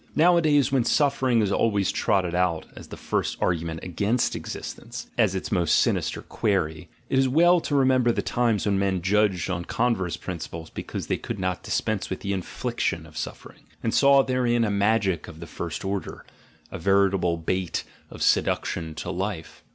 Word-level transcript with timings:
Nowadays, 0.15 0.71
when 0.71 0.83
suffering 0.83 1.43
is 1.43 1.51
always 1.51 1.91
trotted 1.91 2.33
out 2.33 2.65
as 2.75 2.87
the 2.87 2.97
first 2.97 3.37
argument 3.39 3.81
against 3.83 4.35
existence, 4.35 5.05
as 5.15 5.35
its 5.35 5.51
most 5.51 5.75
sin 5.75 5.95
ister 5.95 6.23
query, 6.23 6.89
it 7.07 7.19
is 7.19 7.29
well 7.29 7.59
to 7.61 7.75
remember 7.75 8.11
the 8.11 8.23
times 8.23 8.65
when 8.65 8.79
men 8.79 9.03
judged 9.03 9.47
on 9.51 9.63
converse 9.63 10.17
principles 10.17 10.71
because 10.71 11.05
they 11.05 11.17
could 11.17 11.37
not 11.37 11.61
dis 11.61 11.79
pense 11.81 12.09
with 12.09 12.21
the 12.21 12.33
infliction 12.33 13.05
of 13.05 13.15
suffering, 13.15 13.65
and 13.83 13.93
saw 13.93 14.23
therein 14.23 14.63
a 14.63 14.71
magic 14.71 15.27
of 15.27 15.39
the 15.39 15.45
first 15.45 15.85
order, 15.85 16.25
a 16.71 16.79
veritable 16.79 17.37
bait 17.37 17.83
of 18.09 18.23
seduction 18.23 18.95
to 18.95 19.11
life. 19.11 19.63